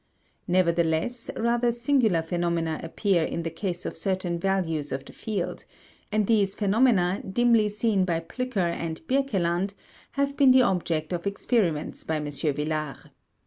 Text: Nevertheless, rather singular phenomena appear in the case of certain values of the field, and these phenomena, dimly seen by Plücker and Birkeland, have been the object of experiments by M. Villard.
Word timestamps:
Nevertheless, 0.47 1.29
rather 1.35 1.71
singular 1.71 2.23
phenomena 2.23 2.79
appear 2.81 3.23
in 3.23 3.43
the 3.43 3.51
case 3.51 3.85
of 3.85 3.95
certain 3.95 4.39
values 4.39 4.91
of 4.91 5.05
the 5.05 5.13
field, 5.13 5.63
and 6.11 6.25
these 6.25 6.55
phenomena, 6.55 7.21
dimly 7.21 7.69
seen 7.69 8.03
by 8.03 8.19
Plücker 8.19 8.71
and 8.73 8.99
Birkeland, 9.07 9.75
have 10.13 10.35
been 10.35 10.49
the 10.49 10.63
object 10.63 11.13
of 11.13 11.27
experiments 11.27 12.03
by 12.03 12.15
M. 12.15 12.31
Villard. 12.31 13.11